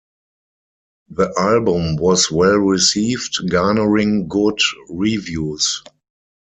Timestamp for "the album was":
1.09-2.31